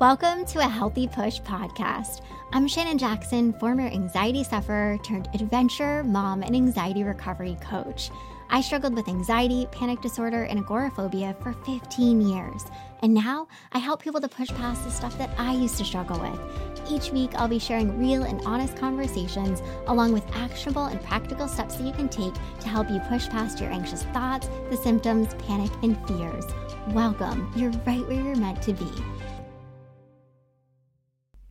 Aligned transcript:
Welcome 0.00 0.44
to 0.44 0.60
a 0.60 0.62
Healthy 0.62 1.08
Push 1.08 1.40
podcast. 1.40 2.20
I'm 2.52 2.68
Shannon 2.68 2.98
Jackson, 2.98 3.52
former 3.54 3.88
anxiety 3.88 4.44
sufferer 4.44 4.96
turned 4.98 5.28
adventure 5.34 6.04
mom 6.04 6.44
and 6.44 6.54
anxiety 6.54 7.02
recovery 7.02 7.56
coach. 7.60 8.12
I 8.48 8.60
struggled 8.60 8.94
with 8.94 9.08
anxiety, 9.08 9.66
panic 9.72 10.00
disorder, 10.00 10.44
and 10.44 10.60
agoraphobia 10.60 11.34
for 11.42 11.52
15 11.52 12.20
years. 12.20 12.64
And 13.02 13.12
now 13.12 13.48
I 13.72 13.78
help 13.78 14.00
people 14.00 14.20
to 14.20 14.28
push 14.28 14.50
past 14.50 14.84
the 14.84 14.90
stuff 14.92 15.18
that 15.18 15.30
I 15.36 15.54
used 15.54 15.78
to 15.78 15.84
struggle 15.84 16.20
with. 16.20 16.88
Each 16.88 17.10
week, 17.10 17.34
I'll 17.34 17.48
be 17.48 17.58
sharing 17.58 17.98
real 17.98 18.22
and 18.22 18.40
honest 18.46 18.76
conversations 18.76 19.62
along 19.88 20.12
with 20.12 20.24
actionable 20.36 20.86
and 20.86 21.02
practical 21.02 21.48
steps 21.48 21.74
that 21.74 21.84
you 21.84 21.92
can 21.92 22.08
take 22.08 22.34
to 22.60 22.68
help 22.68 22.88
you 22.88 23.00
push 23.00 23.28
past 23.28 23.60
your 23.60 23.72
anxious 23.72 24.04
thoughts, 24.04 24.48
the 24.70 24.76
symptoms, 24.76 25.34
panic, 25.46 25.72
and 25.82 25.98
fears. 26.06 26.44
Welcome. 26.90 27.52
You're 27.56 27.72
right 27.84 28.06
where 28.06 28.22
you're 28.22 28.36
meant 28.36 28.62
to 28.62 28.72
be. 28.72 28.86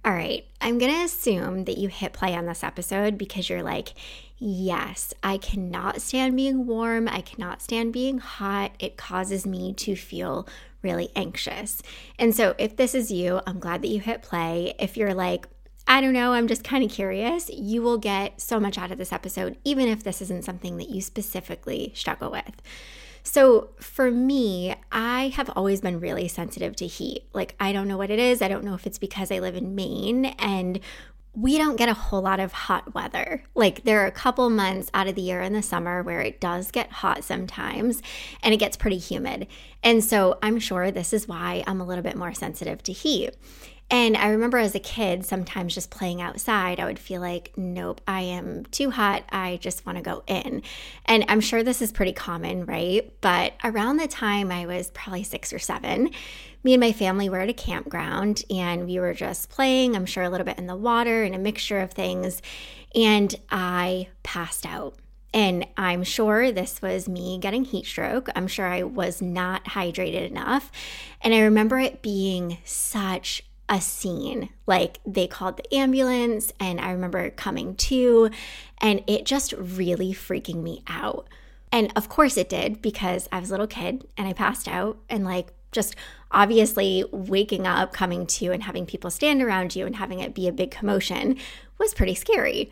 All 0.07 0.13
right, 0.13 0.45
I'm 0.61 0.77
going 0.77 0.93
to 0.93 1.03
assume 1.03 1.65
that 1.65 1.77
you 1.77 1.89
hit 1.89 2.13
play 2.13 2.33
on 2.33 2.45
this 2.45 2.63
episode 2.63 3.17
because 3.17 3.49
you're 3.49 3.61
like, 3.61 3.89
yes, 4.37 5.13
I 5.21 5.37
cannot 5.37 5.99
stand 5.99 6.37
being 6.37 6.65
warm. 6.65 7.09
I 7.09 7.19
cannot 7.19 7.61
stand 7.61 7.91
being 7.91 8.19
hot. 8.19 8.71
It 8.79 8.95
causes 8.95 9.45
me 9.45 9.73
to 9.73 9.97
feel 9.97 10.47
really 10.81 11.09
anxious. 11.13 11.81
And 12.17 12.33
so, 12.33 12.55
if 12.57 12.77
this 12.77 12.95
is 12.95 13.11
you, 13.11 13.41
I'm 13.45 13.59
glad 13.59 13.81
that 13.81 13.89
you 13.89 13.99
hit 13.99 14.21
play. 14.21 14.75
If 14.79 14.95
you're 14.95 15.13
like, 15.13 15.45
I 15.89 15.99
don't 15.99 16.13
know, 16.13 16.31
I'm 16.31 16.47
just 16.47 16.63
kind 16.63 16.85
of 16.85 16.89
curious, 16.89 17.49
you 17.49 17.81
will 17.81 17.97
get 17.97 18.39
so 18.39 18.61
much 18.61 18.77
out 18.77 18.93
of 18.93 18.97
this 18.97 19.11
episode, 19.11 19.57
even 19.65 19.89
if 19.89 20.05
this 20.05 20.21
isn't 20.21 20.45
something 20.45 20.77
that 20.77 20.89
you 20.89 21.01
specifically 21.01 21.91
struggle 21.93 22.31
with. 22.31 22.61
So, 23.27 23.71
for 23.77 24.09
me, 24.09 24.73
I 24.89 25.33
have 25.35 25.49
always 25.53 25.81
been 25.81 25.99
really 25.99 26.29
sensitive 26.29 26.77
to 26.77 26.87
heat. 26.87 27.25
Like, 27.33 27.55
I 27.59 27.73
don't 27.73 27.89
know 27.89 27.97
what 27.97 28.09
it 28.09 28.19
is. 28.19 28.41
I 28.41 28.47
don't 28.47 28.63
know 28.63 28.73
if 28.73 28.87
it's 28.87 28.97
because 28.97 29.31
I 29.33 29.39
live 29.39 29.57
in 29.57 29.75
Maine 29.75 30.27
and 30.39 30.79
we 31.33 31.57
don't 31.57 31.75
get 31.75 31.89
a 31.89 31.93
whole 31.93 32.21
lot 32.21 32.39
of 32.39 32.53
hot 32.53 32.95
weather. 32.95 33.43
Like, 33.53 33.83
there 33.83 34.01
are 34.01 34.07
a 34.07 34.11
couple 34.11 34.49
months 34.49 34.89
out 34.93 35.07
of 35.07 35.15
the 35.15 35.21
year 35.21 35.41
in 35.41 35.51
the 35.51 35.61
summer 35.61 36.01
where 36.03 36.21
it 36.21 36.39
does 36.39 36.71
get 36.71 36.89
hot 36.89 37.25
sometimes 37.25 38.01
and 38.41 38.53
it 38.53 38.61
gets 38.61 38.77
pretty 38.77 38.97
humid. 38.97 39.47
And 39.83 40.01
so, 40.01 40.39
I'm 40.41 40.57
sure 40.57 40.89
this 40.89 41.11
is 41.11 41.27
why 41.27 41.65
I'm 41.67 41.81
a 41.81 41.85
little 41.85 42.03
bit 42.05 42.15
more 42.15 42.33
sensitive 42.33 42.81
to 42.83 42.93
heat. 42.93 43.35
And 43.89 44.17
I 44.17 44.29
remember 44.29 44.57
as 44.57 44.75
a 44.75 44.79
kid, 44.79 45.25
sometimes 45.25 45.73
just 45.73 45.89
playing 45.89 46.21
outside, 46.21 46.79
I 46.79 46.85
would 46.85 46.99
feel 46.99 47.21
like, 47.21 47.53
nope, 47.55 48.01
I 48.05 48.21
am 48.21 48.65
too 48.65 48.91
hot. 48.91 49.23
I 49.29 49.59
just 49.61 49.85
want 49.85 49.97
to 49.97 50.01
go 50.01 50.23
in. 50.27 50.61
And 51.05 51.23
I'm 51.29 51.39
sure 51.39 51.63
this 51.63 51.81
is 51.81 51.93
pretty 51.93 52.11
common, 52.11 52.65
right? 52.65 53.09
But 53.21 53.53
around 53.63 53.97
the 53.97 54.07
time 54.07 54.51
I 54.51 54.65
was 54.65 54.91
probably 54.91 55.23
six 55.23 55.53
or 55.53 55.59
seven, 55.59 56.09
me 56.63 56.73
and 56.73 56.81
my 56.81 56.91
family 56.91 57.29
were 57.29 57.39
at 57.39 57.49
a 57.49 57.53
campground 57.53 58.43
and 58.49 58.85
we 58.85 58.99
were 58.99 59.13
just 59.13 59.49
playing, 59.49 59.95
I'm 59.95 60.05
sure 60.05 60.23
a 60.23 60.29
little 60.29 60.45
bit 60.45 60.57
in 60.57 60.67
the 60.67 60.75
water 60.75 61.23
and 61.23 61.33
a 61.33 61.39
mixture 61.39 61.79
of 61.79 61.91
things. 61.91 62.41
And 62.93 63.33
I 63.49 64.09
passed 64.23 64.65
out. 64.65 64.95
And 65.33 65.67
I'm 65.77 66.03
sure 66.03 66.51
this 66.51 66.81
was 66.81 67.07
me 67.07 67.37
getting 67.37 67.63
heat 67.63 67.85
stroke. 67.85 68.29
I'm 68.35 68.47
sure 68.47 68.65
I 68.65 68.83
was 68.83 69.21
not 69.21 69.65
hydrated 69.65 70.29
enough. 70.29 70.71
And 71.21 71.33
I 71.33 71.41
remember 71.41 71.79
it 71.79 72.01
being 72.01 72.57
such 72.63 73.43
a 73.69 73.81
scene. 73.81 74.49
Like 74.65 74.99
they 75.05 75.27
called 75.27 75.57
the 75.57 75.75
ambulance, 75.75 76.53
and 76.59 76.79
I 76.79 76.91
remember 76.91 77.29
coming 77.31 77.75
to, 77.75 78.29
and 78.79 79.03
it 79.07 79.25
just 79.25 79.53
really 79.53 80.13
freaking 80.13 80.63
me 80.63 80.83
out. 80.87 81.27
And 81.71 81.91
of 81.95 82.09
course 82.09 82.37
it 82.37 82.49
did 82.49 82.81
because 82.81 83.27
I 83.31 83.39
was 83.39 83.49
a 83.49 83.53
little 83.53 83.67
kid 83.67 84.07
and 84.17 84.27
I 84.27 84.33
passed 84.33 84.67
out, 84.67 84.97
and 85.09 85.25
like 85.25 85.47
just 85.71 85.95
obviously 86.31 87.03
waking 87.11 87.67
up, 87.67 87.93
coming 87.93 88.25
to, 88.25 88.51
and 88.51 88.63
having 88.63 88.85
people 88.85 89.09
stand 89.09 89.41
around 89.41 89.75
you 89.75 89.85
and 89.85 89.97
having 89.97 90.19
it 90.19 90.33
be 90.33 90.47
a 90.47 90.51
big 90.51 90.71
commotion 90.71 91.37
was 91.77 91.93
pretty 91.93 92.15
scary. 92.15 92.71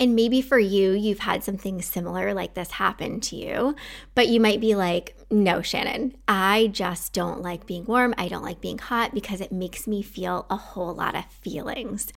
And 0.00 0.16
maybe 0.16 0.42
for 0.42 0.58
you, 0.58 0.92
you've 0.92 1.20
had 1.20 1.44
something 1.44 1.80
similar 1.80 2.34
like 2.34 2.54
this 2.54 2.72
happen 2.72 3.20
to 3.20 3.36
you, 3.36 3.76
but 4.14 4.28
you 4.28 4.40
might 4.40 4.60
be 4.60 4.74
like, 4.74 5.16
no, 5.30 5.62
Shannon, 5.62 6.16
I 6.26 6.68
just 6.72 7.12
don't 7.12 7.42
like 7.42 7.66
being 7.66 7.84
warm. 7.84 8.12
I 8.18 8.26
don't 8.26 8.42
like 8.42 8.60
being 8.60 8.78
hot 8.78 9.14
because 9.14 9.40
it 9.40 9.52
makes 9.52 9.86
me 9.86 10.02
feel 10.02 10.46
a 10.50 10.56
whole 10.56 10.94
lot 10.94 11.14
of 11.14 11.24
feelings. 11.26 12.12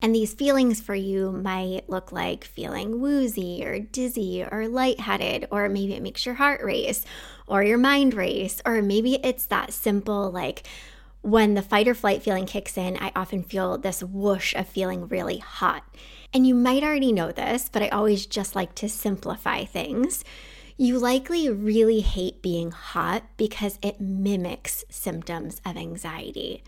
And 0.00 0.14
these 0.14 0.32
feelings 0.32 0.80
for 0.80 0.94
you 0.94 1.32
might 1.32 1.88
look 1.88 2.12
like 2.12 2.44
feeling 2.44 3.00
woozy 3.00 3.64
or 3.64 3.80
dizzy 3.80 4.44
or 4.44 4.68
lightheaded, 4.68 5.48
or 5.50 5.68
maybe 5.68 5.94
it 5.94 6.02
makes 6.02 6.24
your 6.24 6.36
heart 6.36 6.62
race 6.62 7.04
or 7.46 7.62
your 7.62 7.78
mind 7.78 8.14
race, 8.14 8.62
or 8.64 8.80
maybe 8.80 9.16
it's 9.24 9.46
that 9.46 9.72
simple 9.72 10.30
like, 10.30 10.66
when 11.22 11.54
the 11.54 11.62
fight 11.62 11.88
or 11.88 11.94
flight 11.94 12.22
feeling 12.22 12.46
kicks 12.46 12.78
in, 12.78 12.96
I 12.96 13.10
often 13.16 13.42
feel 13.42 13.76
this 13.76 14.02
whoosh 14.02 14.54
of 14.54 14.68
feeling 14.68 15.08
really 15.08 15.38
hot. 15.38 15.82
And 16.32 16.46
you 16.46 16.54
might 16.54 16.82
already 16.82 17.12
know 17.12 17.32
this, 17.32 17.68
but 17.70 17.82
I 17.82 17.88
always 17.88 18.26
just 18.26 18.54
like 18.54 18.74
to 18.76 18.88
simplify 18.88 19.64
things. 19.64 20.24
You 20.76 20.98
likely 20.98 21.48
really 21.50 22.00
hate 22.00 22.42
being 22.42 22.70
hot 22.70 23.24
because 23.36 23.78
it 23.82 24.00
mimics 24.00 24.84
symptoms 24.90 25.60
of 25.64 25.76
anxiety. 25.76 26.62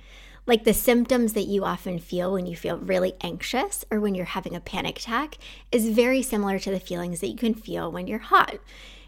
Like 0.46 0.64
the 0.64 0.74
symptoms 0.74 1.34
that 1.34 1.46
you 1.46 1.64
often 1.64 1.98
feel 1.98 2.32
when 2.32 2.46
you 2.46 2.56
feel 2.56 2.78
really 2.78 3.14
anxious 3.20 3.84
or 3.90 4.00
when 4.00 4.14
you're 4.14 4.24
having 4.24 4.56
a 4.56 4.60
panic 4.60 4.98
attack 4.98 5.36
is 5.70 5.90
very 5.90 6.22
similar 6.22 6.58
to 6.58 6.70
the 6.70 6.80
feelings 6.80 7.20
that 7.20 7.28
you 7.28 7.36
can 7.36 7.54
feel 7.54 7.92
when 7.92 8.06
you're 8.06 8.18
hot. 8.18 8.58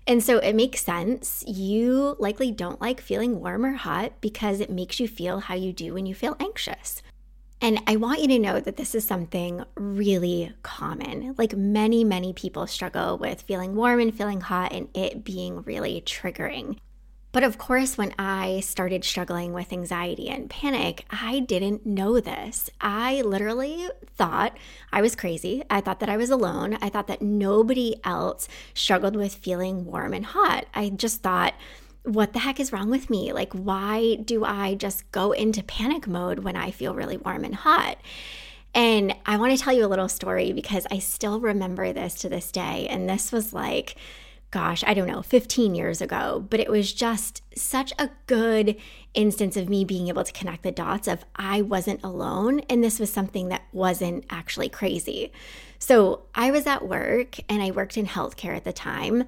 And 0.06 0.22
so 0.22 0.38
it 0.38 0.54
makes 0.54 0.84
sense. 0.84 1.42
You 1.46 2.16
likely 2.18 2.50
don't 2.50 2.80
like 2.80 3.00
feeling 3.00 3.40
warm 3.40 3.64
or 3.64 3.72
hot 3.72 4.20
because 4.20 4.60
it 4.60 4.70
makes 4.70 5.00
you 5.00 5.08
feel 5.08 5.40
how 5.40 5.54
you 5.54 5.72
do 5.72 5.94
when 5.94 6.06
you 6.06 6.14
feel 6.14 6.36
anxious. 6.38 7.02
And 7.62 7.80
I 7.86 7.94
want 7.94 8.20
you 8.20 8.26
to 8.26 8.40
know 8.40 8.58
that 8.58 8.76
this 8.76 8.92
is 8.92 9.04
something 9.04 9.62
really 9.76 10.52
common. 10.64 11.36
Like 11.38 11.56
many, 11.56 12.02
many 12.02 12.32
people 12.32 12.66
struggle 12.66 13.16
with 13.16 13.42
feeling 13.42 13.76
warm 13.76 14.00
and 14.00 14.12
feeling 14.12 14.40
hot 14.40 14.72
and 14.72 14.88
it 14.94 15.22
being 15.22 15.62
really 15.62 16.02
triggering. 16.04 16.78
But 17.30 17.44
of 17.44 17.58
course, 17.58 17.96
when 17.96 18.14
I 18.18 18.60
started 18.60 19.04
struggling 19.04 19.52
with 19.52 19.72
anxiety 19.72 20.28
and 20.28 20.50
panic, 20.50 21.06
I 21.08 21.38
didn't 21.38 21.86
know 21.86 22.18
this. 22.18 22.68
I 22.80 23.22
literally 23.22 23.88
thought 24.16 24.58
I 24.92 25.00
was 25.00 25.14
crazy. 25.14 25.62
I 25.70 25.80
thought 25.80 26.00
that 26.00 26.10
I 26.10 26.16
was 26.16 26.30
alone. 26.30 26.76
I 26.82 26.88
thought 26.88 27.06
that 27.06 27.22
nobody 27.22 27.94
else 28.02 28.48
struggled 28.74 29.14
with 29.14 29.36
feeling 29.36 29.86
warm 29.86 30.12
and 30.12 30.26
hot. 30.26 30.66
I 30.74 30.90
just 30.90 31.22
thought, 31.22 31.54
what 32.04 32.32
the 32.32 32.40
heck 32.40 32.58
is 32.58 32.72
wrong 32.72 32.90
with 32.90 33.10
me? 33.10 33.32
Like, 33.32 33.52
why 33.52 34.16
do 34.16 34.44
I 34.44 34.74
just 34.74 35.10
go 35.12 35.32
into 35.32 35.62
panic 35.62 36.06
mode 36.06 36.40
when 36.40 36.56
I 36.56 36.70
feel 36.70 36.94
really 36.94 37.16
warm 37.16 37.44
and 37.44 37.54
hot? 37.54 37.98
And 38.74 39.14
I 39.26 39.36
want 39.36 39.56
to 39.56 39.62
tell 39.62 39.72
you 39.72 39.84
a 39.84 39.88
little 39.88 40.08
story 40.08 40.52
because 40.52 40.86
I 40.90 40.98
still 40.98 41.40
remember 41.40 41.92
this 41.92 42.14
to 42.22 42.28
this 42.28 42.50
day. 42.50 42.86
And 42.88 43.08
this 43.08 43.30
was 43.30 43.52
like, 43.52 43.96
gosh, 44.50 44.82
I 44.86 44.94
don't 44.94 45.06
know, 45.06 45.22
15 45.22 45.74
years 45.74 46.00
ago, 46.00 46.46
but 46.50 46.60
it 46.60 46.70
was 46.70 46.92
just 46.92 47.42
such 47.56 47.92
a 47.98 48.10
good 48.26 48.76
instance 49.14 49.56
of 49.56 49.68
me 49.68 49.84
being 49.84 50.08
able 50.08 50.24
to 50.24 50.32
connect 50.32 50.62
the 50.62 50.70
dots 50.70 51.08
of 51.08 51.24
I 51.36 51.62
wasn't 51.62 52.02
alone 52.02 52.60
and 52.68 52.84
this 52.84 53.00
was 53.00 53.12
something 53.12 53.48
that 53.48 53.62
wasn't 53.72 54.24
actually 54.28 54.68
crazy. 54.68 55.32
So, 55.78 56.22
I 56.34 56.50
was 56.50 56.66
at 56.66 56.86
work 56.86 57.38
and 57.48 57.62
I 57.62 57.72
worked 57.72 57.96
in 57.96 58.06
healthcare 58.06 58.54
at 58.54 58.64
the 58.64 58.72
time. 58.72 59.24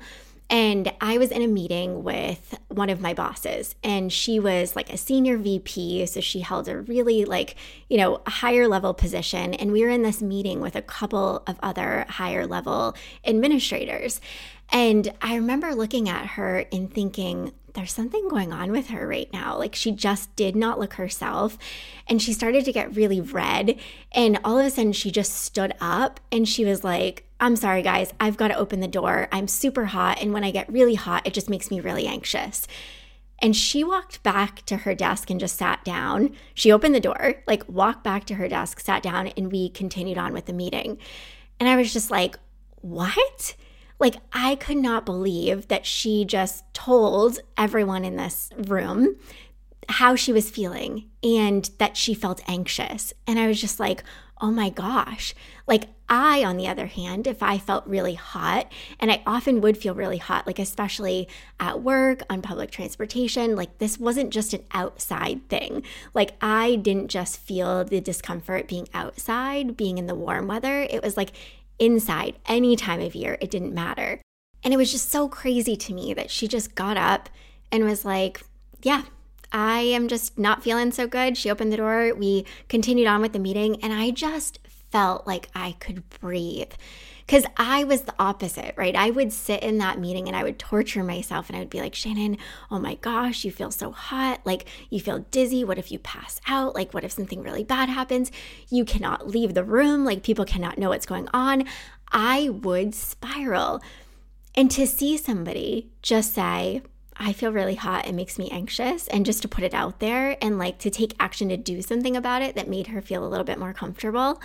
And 0.51 0.93
I 1.01 1.19
was 1.19 1.31
in 1.31 1.43
a 1.43 1.49
meeting 1.49 2.05
with 2.05 2.59
one 2.69 2.91
of 2.91 3.01
my 3.01 3.15
bosses, 3.15 3.75
and 3.83 4.13
she 4.13 4.39
was 4.39 4.77
like 4.77 4.93
a 4.93 4.97
senior 4.97 5.37
VP. 5.39 6.05
So 6.07 6.21
she 6.21 6.41
held 6.41 6.69
a 6.69 6.81
really, 6.81 7.25
like, 7.25 7.57
you 7.89 7.97
know, 7.97 8.21
higher 8.27 8.69
level 8.69 8.93
position. 8.95 9.55
And 9.55 9.73
we 9.73 9.83
were 9.83 9.89
in 9.89 10.03
this 10.03 10.21
meeting 10.21 10.61
with 10.61 10.77
a 10.77 10.83
couple 10.83 11.43
of 11.47 11.59
other 11.63 12.05
higher 12.09 12.47
level 12.47 12.95
administrators. 13.25 14.21
And 14.71 15.13
I 15.23 15.37
remember 15.37 15.75
looking 15.75 16.09
at 16.09 16.27
her 16.27 16.67
and 16.71 16.93
thinking, 16.93 17.53
there's 17.75 17.93
something 17.93 18.29
going 18.29 18.53
on 18.53 18.73
with 18.73 18.89
her 18.89 19.07
right 19.07 19.31
now. 19.33 19.59
Like 19.59 19.75
she 19.75 19.93
just 19.93 20.35
did 20.37 20.57
not 20.57 20.79
look 20.79 20.95
herself. 20.95 21.59
And 22.09 22.23
she 22.23 22.33
started 22.33 22.65
to 22.65 22.73
get 22.73 22.95
really 22.97 23.21
red. 23.21 23.79
And 24.13 24.39
all 24.45 24.59
of 24.59 24.65
a 24.65 24.71
sudden, 24.71 24.93
she 24.93 25.11
just 25.11 25.35
stood 25.35 25.75
up 25.81 26.21
and 26.33 26.49
she 26.49 26.65
was 26.65 26.83
like, 26.83 27.27
I'm 27.41 27.57
sorry, 27.57 27.83
guys, 27.83 28.13
I've 28.21 28.37
got 28.37 28.49
to 28.49 28.57
open 28.57 28.81
the 28.81 28.89
door. 28.89 29.29
I'm 29.33 29.49
super 29.49 29.87
hot. 29.87 30.23
And 30.23 30.33
when 30.33 30.45
I 30.45 30.51
get 30.51 30.73
really 30.73 30.95
hot, 30.95 31.27
it 31.27 31.35
just 31.35 31.51
makes 31.51 31.71
me 31.71 31.81
really 31.81 32.07
anxious. 32.07 32.67
And 33.41 33.57
she 33.57 33.83
walked 33.83 34.23
back 34.23 34.65
to 34.67 34.79
her 34.79 34.95
desk 34.95 35.29
and 35.29 35.41
just 35.41 35.59
sat 35.59 35.85
down. 35.85 36.35
She 36.55 36.71
opened 36.71 36.95
the 36.95 37.01
door, 37.01 37.43
like 37.47 37.69
walked 37.69 38.05
back 38.05 38.25
to 38.27 38.37
her 38.37 38.49
desk, 38.49 38.81
sat 38.81 39.03
down, 39.03 39.27
and 39.29 39.51
we 39.51 39.69
continued 39.69 40.17
on 40.17 40.33
with 40.33 40.47
the 40.47 40.53
meeting. 40.53 40.99
And 41.59 41.69
I 41.69 41.77
was 41.77 41.93
just 41.93 42.11
like, 42.11 42.39
what? 42.81 43.57
Like, 43.99 44.17
I 44.33 44.57
could 44.57 44.77
not 44.77 45.07
believe 45.07 45.69
that 45.69 45.87
she 45.87 46.25
just 46.25 46.65
told 46.75 47.41
everyone 47.57 48.05
in 48.05 48.17
this 48.17 48.51
room 48.57 49.17
how 49.89 50.17
she 50.17 50.33
was 50.33 50.51
feeling 50.51 51.11
and 51.23 51.71
that 51.79 51.97
she 51.97 52.15
felt 52.15 52.41
anxious. 52.49 53.13
And 53.27 53.39
I 53.39 53.47
was 53.47 53.61
just 53.61 53.79
like, 53.79 54.03
oh 54.41 54.51
my 54.51 54.69
gosh. 54.69 55.35
Like, 55.67 55.89
I, 56.09 56.45
on 56.45 56.59
the 56.59 56.69
other 56.69 56.87
hand, 56.87 57.27
if 57.27 57.43
I 57.43 57.57
felt 57.57 57.87
really 57.87 58.15
hot, 58.15 58.71
and 59.01 59.11
I 59.11 59.23
often 59.27 59.63
would 59.63 59.79
feel 59.79 59.95
really 59.95 60.19
hot, 60.19 60.47
like 60.47 60.59
especially 60.59 61.29
at 61.59 61.83
work, 61.83 62.23
on 62.29 62.43
public 62.43 62.71
transportation, 62.71 63.57
like 63.57 63.79
this 63.79 63.99
wasn't 63.99 64.31
just 64.31 64.53
an 64.53 64.65
outside 64.73 65.49
thing. 65.49 65.83
Like, 66.13 66.33
I 66.43 66.77
didn't 66.77 67.09
just 67.09 67.39
feel 67.39 67.85
the 67.85 68.01
discomfort 68.01 68.69
being 68.69 68.89
outside, 68.93 69.79
being 69.79 69.97
in 69.97 70.07
the 70.07 70.15
warm 70.15 70.47
weather. 70.47 70.83
It 70.83 71.03
was 71.03 71.17
like 71.17 71.33
inside, 71.79 72.37
any 72.47 72.77
time 72.77 73.01
of 73.01 73.15
year, 73.15 73.37
it 73.41 73.51
didn't 73.51 73.75
matter. 73.75 74.21
And 74.63 74.73
it 74.73 74.79
was 74.79 74.91
just 74.91 75.11
so 75.11 75.29
crazy 75.29 75.77
to 75.77 75.93
me 75.93 76.15
that 76.15 76.31
she 76.31 76.49
just 76.49 76.75
got 76.75 76.97
up 76.97 77.29
and 77.71 77.85
was 77.85 78.05
like, 78.05 78.43
yeah, 78.83 79.03
I 79.53 79.81
am 79.81 80.09
just 80.09 80.39
not 80.39 80.63
feeling 80.63 80.91
so 80.91 81.07
good. 81.07 81.37
She 81.37 81.51
opened 81.51 81.73
the 81.73 81.77
door. 81.77 82.15
We 82.15 82.45
continued 82.69 83.07
on 83.07 83.21
with 83.21 83.33
the 83.33 83.39
meeting, 83.39 83.83
and 83.83 83.93
I 83.93 84.11
just 84.11 84.59
felt 84.91 85.27
like 85.27 85.49
I 85.55 85.73
could 85.81 86.09
breathe. 86.21 86.73
Because 87.27 87.47
I 87.57 87.85
was 87.85 88.03
the 88.03 88.15
opposite, 88.19 88.75
right? 88.77 88.95
I 88.95 89.11
would 89.11 89.33
sit 89.33 89.63
in 89.63 89.79
that 89.79 89.99
meeting 89.99 90.29
and 90.29 90.37
I 90.37 90.43
would 90.43 90.59
torture 90.59 91.03
myself 91.03 91.49
and 91.49 91.57
I 91.57 91.61
would 91.61 91.71
be 91.71 91.81
like, 91.81 91.95
Shannon, 91.95 92.37
oh 92.71 92.79
my 92.79 92.97
gosh, 92.97 93.45
you 93.45 93.51
feel 93.51 93.71
so 93.71 93.93
hot. 93.93 94.41
Like, 94.45 94.67
you 94.91 95.01
feel 95.01 95.21
dizzy. 95.31 95.65
What 95.65 95.79
if 95.79 95.91
you 95.91 95.99
pass 95.99 96.41
out? 96.47 96.75
Like, 96.75 96.93
what 96.93 97.05
if 97.05 97.13
something 97.13 97.43
really 97.43 97.65
bad 97.65 97.89
happens? 97.89 98.31
You 98.69 98.85
cannot 98.85 99.27
leave 99.29 99.55
the 99.55 99.65
room. 99.65 100.05
Like, 100.05 100.23
people 100.23 100.45
cannot 100.45 100.77
know 100.77 100.91
what's 100.91 101.07
going 101.07 101.29
on. 101.33 101.65
I 102.13 102.51
would 102.51 102.95
spiral. 102.95 103.81
And 104.55 104.71
to 104.73 104.87
see 104.87 105.17
somebody 105.17 105.91
just 106.03 106.35
say, 106.35 106.83
I 107.17 107.33
feel 107.33 107.53
really 107.53 107.77
hot. 107.77 108.07
It 108.07 108.15
makes 108.15 108.39
me 108.39 108.51
anxious. 108.51 109.09
And 109.09 109.25
just 109.25 109.43
to 109.43 109.49
put 109.49 109.65
it 109.65 109.73
out 109.73 110.01
there 110.01 110.37
and 110.43 110.59
like 110.59 110.79
to 110.81 110.91
take 110.91 111.15
action 111.19 111.49
to 111.49 111.57
do 111.57 111.81
something 111.81 112.17
about 112.17 112.43
it 112.43 112.55
that 112.57 112.69
made 112.69 112.89
her 112.89 113.01
feel 113.01 113.25
a 113.25 113.29
little 113.29 113.45
bit 113.45 113.59
more 113.59 113.73
comfortable, 113.73 114.41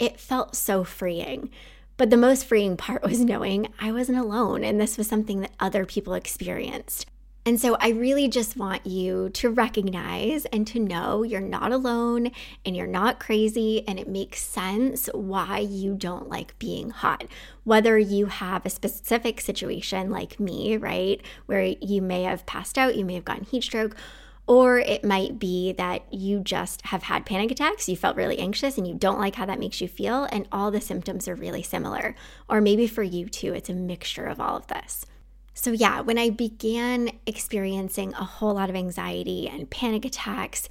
it 0.00 0.18
felt 0.18 0.56
so 0.56 0.84
freeing. 0.84 1.50
But 1.98 2.08
the 2.08 2.16
most 2.16 2.46
freeing 2.46 2.78
part 2.78 3.02
was 3.06 3.20
knowing 3.20 3.68
I 3.78 3.92
wasn't 3.92 4.18
alone 4.18 4.64
and 4.64 4.80
this 4.80 4.96
was 4.96 5.06
something 5.06 5.40
that 5.40 5.52
other 5.60 5.84
people 5.84 6.14
experienced. 6.14 7.06
And 7.48 7.58
so 7.58 7.78
I 7.80 7.90
really 7.90 8.28
just 8.28 8.58
want 8.58 8.86
you 8.86 9.30
to 9.30 9.48
recognize 9.48 10.44
and 10.46 10.66
to 10.66 10.78
know 10.78 11.22
you're 11.22 11.40
not 11.40 11.72
alone 11.72 12.30
and 12.66 12.76
you're 12.76 12.86
not 12.86 13.20
crazy, 13.20 13.88
and 13.88 13.98
it 13.98 14.06
makes 14.06 14.42
sense 14.42 15.08
why 15.14 15.60
you 15.60 15.94
don't 15.94 16.28
like 16.28 16.58
being 16.58 16.90
hot. 16.90 17.24
Whether 17.64 17.98
you 17.98 18.26
have 18.26 18.66
a 18.66 18.70
specific 18.70 19.40
situation 19.40 20.10
like 20.10 20.38
me, 20.38 20.76
right, 20.76 21.22
where 21.46 21.62
you 21.62 22.02
may 22.02 22.24
have 22.24 22.44
passed 22.44 22.76
out, 22.76 22.96
you 22.96 23.06
may 23.06 23.14
have 23.14 23.24
gotten 23.24 23.46
heat 23.46 23.64
stroke. 23.64 23.96
Or 24.48 24.78
it 24.78 25.04
might 25.04 25.38
be 25.38 25.72
that 25.72 26.02
you 26.10 26.40
just 26.40 26.86
have 26.86 27.02
had 27.02 27.26
panic 27.26 27.50
attacks, 27.50 27.86
you 27.86 27.96
felt 27.96 28.16
really 28.16 28.38
anxious, 28.38 28.78
and 28.78 28.88
you 28.88 28.94
don't 28.94 29.18
like 29.18 29.34
how 29.34 29.44
that 29.44 29.58
makes 29.58 29.82
you 29.82 29.88
feel, 29.88 30.26
and 30.32 30.48
all 30.50 30.70
the 30.70 30.80
symptoms 30.80 31.28
are 31.28 31.34
really 31.34 31.62
similar. 31.62 32.16
Or 32.48 32.62
maybe 32.62 32.86
for 32.86 33.02
you 33.02 33.28
too, 33.28 33.52
it's 33.52 33.68
a 33.68 33.74
mixture 33.74 34.24
of 34.24 34.40
all 34.40 34.56
of 34.56 34.66
this. 34.68 35.04
So, 35.52 35.72
yeah, 35.72 36.00
when 36.00 36.16
I 36.16 36.30
began 36.30 37.10
experiencing 37.26 38.14
a 38.14 38.24
whole 38.24 38.54
lot 38.54 38.70
of 38.70 38.76
anxiety 38.76 39.48
and 39.48 39.68
panic 39.68 40.06
attacks, 40.06 40.68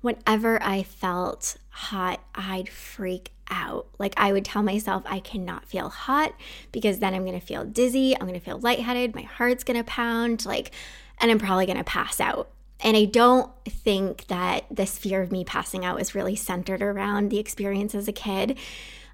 whenever 0.00 0.60
I 0.60 0.82
felt 0.82 1.56
hot, 1.68 2.20
I'd 2.34 2.68
freak 2.68 3.30
out. 3.48 3.86
Like 3.98 4.14
I 4.16 4.32
would 4.32 4.44
tell 4.44 4.62
myself 4.62 5.04
I 5.06 5.20
cannot 5.20 5.66
feel 5.66 5.88
hot 5.88 6.34
because 6.72 6.98
then 6.98 7.14
I'm 7.14 7.24
to 7.38 7.46
feel 7.46 7.64
dizzy, 7.64 8.16
I'm 8.16 8.26
to 8.38 8.44
feel 8.44 8.58
lightheaded, 8.58 9.14
my 9.14 9.22
heart's 9.22 9.62
to 9.76 9.84
pound, 9.84 10.46
like 10.46 10.72
and 11.18 11.30
I'm 11.30 11.38
probably 11.38 11.66
to 11.78 11.84
pass 11.84 12.18
out. 12.18 12.50
And 12.82 12.96
I 12.96 13.04
don't 13.04 13.50
think 13.68 14.26
that 14.28 14.64
this 14.70 14.98
fear 14.98 15.22
of 15.22 15.32
me 15.32 15.44
passing 15.44 15.84
out 15.84 15.96
was 15.96 16.14
really 16.14 16.36
centered 16.36 16.82
around 16.82 17.30
the 17.30 17.38
experience 17.38 17.94
as 17.94 18.08
a 18.08 18.12
kid. 18.12 18.58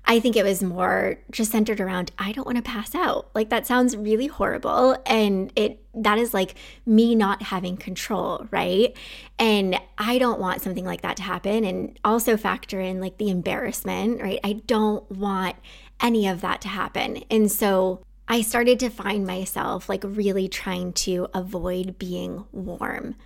I 0.09 0.21
think 0.21 0.37
it 0.37 0.45
was 0.45 0.63
more 0.63 1.19
just 1.33 1.51
centered 1.51 1.81
around 1.81 2.13
I 2.17 2.31
don't 2.31 2.47
want 2.47 2.59
to 2.59 2.63
pass 2.63 2.95
out. 2.95 3.29
Like 3.35 3.51
that 3.51 3.67
sounds 3.67 3.97
really 3.97 4.29
horrible 4.29 4.97
and 5.05 5.53
it 5.57 5.83
that 5.95 6.19
is 6.19 6.33
like 6.33 6.55
me 6.85 7.15
not 7.15 7.43
having 7.43 7.77
control, 7.77 8.47
right? 8.51 8.97
And 9.39 9.81
I 9.99 10.19
don't 10.19 10.39
want 10.39 10.63
something 10.63 10.85
like 10.85 11.01
that 11.01 11.17
to 11.17 11.23
happen 11.25 11.65
and 11.65 11.99
also 12.05 12.37
factor 12.37 12.81
in 12.81 13.01
like 13.01 13.19
the 13.19 13.31
embarrassment, 13.31 14.23
right? 14.23 14.39
I 14.45 14.55
don't 14.67 15.11
want 15.11 15.57
any 16.01 16.29
of 16.29 16.41
that 16.43 16.61
to 16.61 16.69
happen. 16.69 17.25
And 17.31 17.51
so 17.51 18.03
I 18.29 18.43
started 18.43 18.79
to 18.81 18.91
find 18.91 19.27
myself 19.27 19.89
like 19.89 20.05
really 20.05 20.47
trying 20.49 20.93
to 20.93 21.29
avoid 21.35 21.99
being 21.99 22.45
warm 22.53 23.17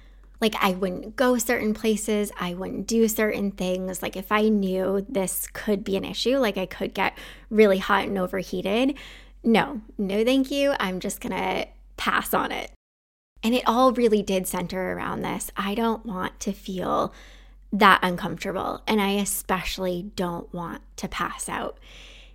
like 0.41 0.55
I 0.61 0.73
wouldn't 0.73 1.17
go 1.17 1.37
certain 1.39 1.75
places, 1.75 2.33
I 2.39 2.55
wouldn't 2.55 2.87
do 2.87 3.09
certain 3.09 3.51
things. 3.51 4.03
Like 4.03 4.17
if 4.17 4.33
I 4.33 4.49
knew 4.49 5.05
this 5.09 5.47
could 5.53 5.85
be 5.85 5.97
an 5.97 6.05
issue, 6.05 6.39
like 6.39 6.57
I 6.57 6.67
could 6.67 6.95
get 6.95 7.17
really 7.51 7.79
hot 7.79 8.07
and 8.07 8.19
overheated, 8.19 8.97
no, 9.43 9.81
no, 9.99 10.25
thank 10.25 10.51
you. 10.51 10.75
I'm 10.81 11.01
just 11.01 11.21
gonna 11.21 11.67
pass 11.97 12.33
on 12.33 12.53
it. 12.53 12.71
And 13.43 13.55
it 13.55 13.65
all 13.67 13.93
really 13.93 14.23
did 14.23 14.47
center 14.47 14.93
around 14.93 15.23
this. 15.23 15.51
I 15.57 15.75
don't 15.75 16.05
want 16.05 16.41
to 16.41 16.53
feel 16.53 17.15
that 17.73 18.01
uncomfortable, 18.03 18.83
and 18.87 19.01
I 19.01 19.13
especially 19.13 20.11
don't 20.17 20.53
want 20.53 20.83
to 20.97 21.09
pass 21.09 21.49
out. 21.49 21.79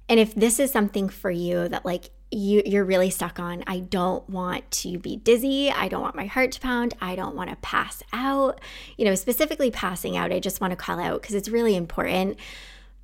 And 0.08 0.20
if 0.20 0.34
this 0.34 0.60
is 0.60 0.72
something 0.72 1.10
for 1.10 1.32
you 1.32 1.68
that 1.68 1.86
like 1.86 2.10
you 2.32 2.62
you're 2.66 2.86
really 2.86 3.10
stuck 3.10 3.40
on 3.40 3.64
I 3.68 3.80
don't 3.80 4.28
want 4.30 4.70
to 4.72 4.98
be 4.98 5.18
dizzy, 5.18 5.72
I 5.72 5.88
don't 5.88 6.02
want 6.02 6.16
my 6.16 6.26
heart 6.26 6.52
to 6.54 6.60
pound, 6.60 6.94
I 7.02 7.16
don't 7.16 7.36
want 7.36 7.50
to 7.50 7.56
pass 7.58 8.02
out. 8.14 8.62
You 8.98 9.06
know, 9.06 9.16
specifically 9.16 9.72
passing 9.72 10.18
out, 10.18 10.32
I 10.32 10.40
just 10.40 10.62
want 10.62 10.72
to 10.72 10.78
call 10.78 11.00
out 11.00 11.22
because 11.22 11.36
it's 11.36 11.50
really 11.50 11.76
important. 11.76 12.38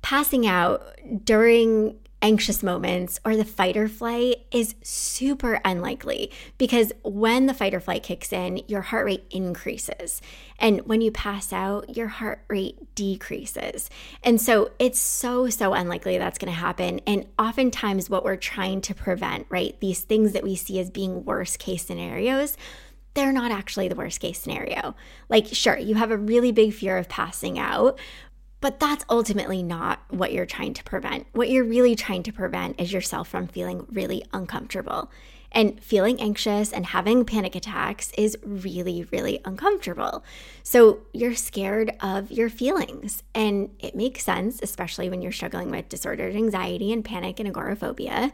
Passing 0.02 0.46
out 0.46 0.82
during 1.24 1.96
anxious 2.22 2.62
moments 2.62 3.20
or 3.24 3.36
the 3.36 3.44
fight 3.44 3.76
or 3.76 3.88
flight 3.88 4.46
is 4.52 4.74
super 4.82 5.60
unlikely 5.64 6.30
because 6.56 6.92
when 7.02 7.46
the 7.46 7.54
fight 7.54 7.74
or 7.74 7.80
flight 7.80 8.02
kicks 8.02 8.32
in, 8.32 8.62
your 8.68 8.80
heart 8.80 9.04
rate 9.04 9.24
increases. 9.30 10.22
And 10.58 10.80
when 10.86 11.00
you 11.00 11.10
pass 11.10 11.52
out, 11.52 11.96
your 11.96 12.06
heart 12.06 12.44
rate 12.48 12.94
decreases. 12.94 13.90
And 14.22 14.40
so 14.40 14.70
it's 14.78 15.00
so, 15.00 15.50
so 15.50 15.74
unlikely 15.74 16.16
that's 16.18 16.38
going 16.38 16.52
to 16.52 16.58
happen. 16.58 17.00
And 17.06 17.26
oftentimes, 17.38 18.08
what 18.08 18.24
we're 18.24 18.36
trying 18.36 18.80
to 18.82 18.94
prevent, 18.94 19.46
right, 19.50 19.76
these 19.80 20.02
things 20.02 20.32
that 20.32 20.44
we 20.44 20.54
see 20.54 20.78
as 20.78 20.88
being 20.88 21.24
worst 21.24 21.58
case 21.58 21.84
scenarios, 21.84 22.56
they're 23.14 23.32
not 23.32 23.50
actually 23.50 23.88
the 23.88 23.94
worst 23.94 24.20
case 24.20 24.38
scenario. 24.38 24.94
Like, 25.28 25.46
sure, 25.48 25.78
you 25.78 25.96
have 25.96 26.10
a 26.10 26.16
really 26.16 26.52
big 26.52 26.72
fear 26.72 26.96
of 26.96 27.08
passing 27.08 27.58
out, 27.58 27.98
but 28.62 28.78
that's 28.78 29.04
ultimately 29.10 29.62
not 29.62 30.00
what 30.08 30.32
you're 30.32 30.46
trying 30.46 30.72
to 30.72 30.84
prevent. 30.84 31.26
What 31.32 31.50
you're 31.50 31.64
really 31.64 31.96
trying 31.96 32.22
to 32.22 32.32
prevent 32.32 32.80
is 32.80 32.92
yourself 32.92 33.28
from 33.28 33.48
feeling 33.48 33.86
really 33.90 34.24
uncomfortable. 34.32 35.10
And 35.54 35.82
feeling 35.82 36.18
anxious 36.18 36.72
and 36.72 36.86
having 36.86 37.26
panic 37.26 37.54
attacks 37.54 38.10
is 38.16 38.38
really, 38.42 39.06
really 39.10 39.40
uncomfortable. 39.44 40.24
So 40.62 41.00
you're 41.12 41.34
scared 41.34 41.92
of 42.00 42.30
your 42.30 42.48
feelings. 42.48 43.22
And 43.34 43.70
it 43.80 43.94
makes 43.94 44.24
sense, 44.24 44.60
especially 44.62 45.10
when 45.10 45.20
you're 45.20 45.32
struggling 45.32 45.70
with 45.70 45.90
disordered 45.90 46.34
anxiety 46.34 46.90
and 46.92 47.04
panic 47.04 47.38
and 47.38 47.48
agoraphobia. 47.48 48.32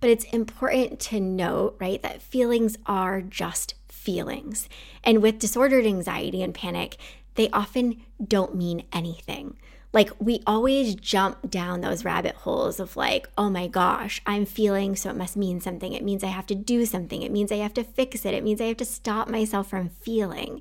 But 0.00 0.08
it's 0.08 0.24
important 0.24 1.00
to 1.00 1.20
note, 1.20 1.76
right, 1.80 2.00
that 2.02 2.22
feelings 2.22 2.78
are 2.86 3.20
just 3.20 3.74
feelings. 3.88 4.68
And 5.02 5.20
with 5.20 5.38
disordered 5.38 5.84
anxiety 5.84 6.42
and 6.42 6.54
panic, 6.54 6.96
they 7.34 7.50
often 7.50 8.02
don't 8.26 8.54
mean 8.54 8.84
anything. 8.92 9.56
Like, 9.92 10.10
we 10.18 10.42
always 10.44 10.96
jump 10.96 11.50
down 11.50 11.80
those 11.80 12.04
rabbit 12.04 12.34
holes 12.34 12.80
of, 12.80 12.96
like, 12.96 13.28
oh 13.38 13.48
my 13.48 13.68
gosh, 13.68 14.20
I'm 14.26 14.44
feeling, 14.44 14.96
so 14.96 15.08
it 15.10 15.16
must 15.16 15.36
mean 15.36 15.60
something. 15.60 15.92
It 15.92 16.02
means 16.02 16.24
I 16.24 16.28
have 16.28 16.46
to 16.46 16.54
do 16.56 16.84
something. 16.84 17.22
It 17.22 17.30
means 17.30 17.52
I 17.52 17.56
have 17.56 17.74
to 17.74 17.84
fix 17.84 18.24
it. 18.24 18.34
It 18.34 18.42
means 18.42 18.60
I 18.60 18.64
have 18.64 18.76
to 18.78 18.84
stop 18.84 19.28
myself 19.28 19.70
from 19.70 19.88
feeling. 19.88 20.60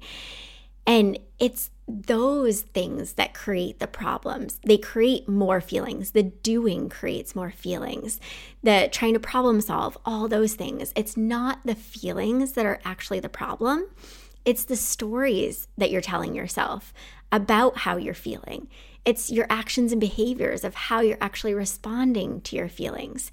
And 0.85 1.17
it's 1.39 1.71
those 1.87 2.61
things 2.61 3.13
that 3.13 3.33
create 3.33 3.79
the 3.79 3.87
problems. 3.87 4.59
They 4.65 4.77
create 4.77 5.27
more 5.27 5.61
feelings. 5.61 6.11
The 6.11 6.23
doing 6.23 6.89
creates 6.89 7.35
more 7.35 7.51
feelings. 7.51 8.19
The 8.61 8.89
trying 8.91 9.13
to 9.13 9.19
problem 9.19 9.61
solve, 9.61 9.97
all 10.05 10.27
those 10.27 10.53
things. 10.53 10.93
It's 10.95 11.17
not 11.17 11.59
the 11.65 11.75
feelings 11.75 12.53
that 12.53 12.65
are 12.65 12.79
actually 12.85 13.19
the 13.19 13.29
problem. 13.29 13.87
It's 14.45 14.65
the 14.65 14.75
stories 14.75 15.67
that 15.77 15.91
you're 15.91 16.01
telling 16.01 16.35
yourself 16.35 16.93
about 17.31 17.79
how 17.79 17.97
you're 17.97 18.13
feeling. 18.13 18.67
It's 19.05 19.31
your 19.31 19.47
actions 19.50 19.91
and 19.91 20.00
behaviors 20.00 20.63
of 20.63 20.75
how 20.75 21.01
you're 21.01 21.17
actually 21.19 21.53
responding 21.53 22.41
to 22.41 22.55
your 22.55 22.69
feelings. 22.69 23.31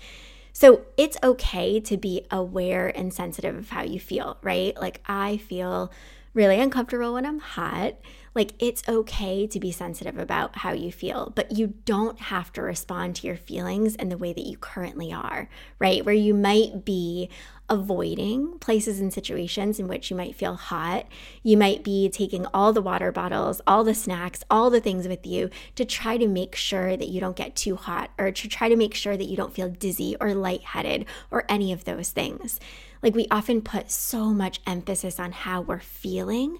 So 0.52 0.86
it's 0.96 1.16
okay 1.22 1.80
to 1.80 1.96
be 1.96 2.26
aware 2.30 2.88
and 2.88 3.14
sensitive 3.14 3.56
of 3.56 3.70
how 3.70 3.82
you 3.82 4.00
feel, 4.00 4.38
right? 4.42 4.78
Like, 4.80 5.00
I 5.06 5.36
feel 5.36 5.92
really 6.34 6.60
uncomfortable 6.60 7.14
when 7.14 7.26
I'm 7.26 7.38
hot. 7.38 7.94
Like, 8.34 8.52
it's 8.58 8.88
okay 8.88 9.46
to 9.48 9.58
be 9.58 9.72
sensitive 9.72 10.16
about 10.16 10.58
how 10.58 10.72
you 10.72 10.92
feel, 10.92 11.32
but 11.34 11.52
you 11.52 11.74
don't 11.84 12.18
have 12.20 12.52
to 12.52 12.62
respond 12.62 13.16
to 13.16 13.26
your 13.26 13.36
feelings 13.36 13.96
in 13.96 14.08
the 14.08 14.16
way 14.16 14.32
that 14.32 14.46
you 14.46 14.56
currently 14.56 15.12
are, 15.12 15.48
right? 15.78 16.04
Where 16.04 16.14
you 16.14 16.32
might 16.32 16.84
be 16.84 17.28
avoiding 17.70 18.58
places 18.58 19.00
and 19.00 19.12
situations 19.12 19.78
in 19.78 19.86
which 19.86 20.10
you 20.10 20.16
might 20.16 20.34
feel 20.34 20.56
hot. 20.56 21.06
You 21.42 21.56
might 21.56 21.84
be 21.84 22.08
taking 22.08 22.44
all 22.46 22.72
the 22.72 22.82
water 22.82 23.12
bottles, 23.12 23.60
all 23.66 23.84
the 23.84 23.94
snacks, 23.94 24.42
all 24.50 24.70
the 24.70 24.80
things 24.80 25.06
with 25.06 25.24
you 25.24 25.50
to 25.76 25.84
try 25.84 26.16
to 26.16 26.26
make 26.26 26.56
sure 26.56 26.96
that 26.96 27.08
you 27.08 27.20
don't 27.20 27.36
get 27.36 27.54
too 27.54 27.76
hot 27.76 28.10
or 28.18 28.32
to 28.32 28.48
try 28.48 28.68
to 28.68 28.76
make 28.76 28.94
sure 28.94 29.16
that 29.16 29.28
you 29.28 29.36
don't 29.36 29.54
feel 29.54 29.68
dizzy 29.68 30.16
or 30.20 30.34
lightheaded 30.34 31.06
or 31.30 31.44
any 31.48 31.72
of 31.72 31.84
those 31.84 32.10
things. 32.10 32.58
Like 33.02 33.14
we 33.14 33.28
often 33.30 33.62
put 33.62 33.90
so 33.90 34.30
much 34.30 34.60
emphasis 34.66 35.20
on 35.20 35.30
how 35.30 35.60
we're 35.60 35.78
feeling, 35.78 36.58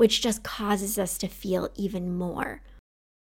which 0.00 0.22
just 0.22 0.42
causes 0.42 0.98
us 0.98 1.18
to 1.18 1.28
feel 1.28 1.68
even 1.74 2.16
more. 2.16 2.62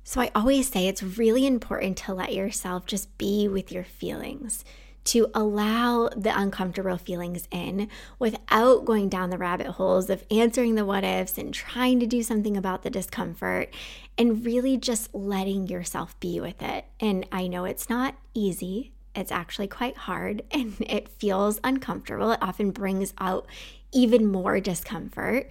So 0.03 0.19
I 0.19 0.31
always 0.36 0.67
say 0.67 0.86
it's 0.89 1.01
really 1.01 1.47
important 1.47 1.95
to 2.00 2.13
let 2.13 2.33
yourself 2.33 2.86
just 2.86 3.17
be 3.17 3.47
with 3.47 3.71
your 3.71 3.86
feelings 3.86 4.65
to 5.05 5.29
allow 5.33 6.09
the 6.09 6.38
uncomfortable 6.38 6.97
feelings 6.97 7.47
in 7.51 7.88
without 8.19 8.83
going 8.83 9.07
down 9.07 9.29
the 9.29 9.38
rabbit 9.38 9.67
holes 9.67 10.09
of 10.09 10.25
answering 10.29 10.75
the 10.75 10.83
what 10.83 11.05
ifs 11.05 11.38
and 11.38 11.53
trying 11.53 12.01
to 12.01 12.05
do 12.05 12.21
something 12.21 12.57
about 12.57 12.83
the 12.83 12.89
discomfort 12.89 13.74
and 14.17 14.45
really 14.45 14.75
just 14.75 15.15
letting 15.15 15.67
yourself 15.67 16.19
be 16.19 16.41
with 16.41 16.62
it. 16.62 16.83
And 17.00 17.25
I 17.31 17.47
know 17.47 17.63
it's 17.63 17.89
not 17.89 18.15
easy. 18.33 18.91
It's 19.15 19.31
actually 19.31 19.69
quite 19.69 19.95
hard 19.95 20.43
and 20.51 20.75
it 20.81 21.07
feels 21.07 21.62
uncomfortable. 21.63 22.31
It 22.31 22.39
often 22.41 22.71
brings 22.71 23.13
out 23.19 23.47
even 23.93 24.29
more 24.29 24.59
discomfort. 24.59 25.50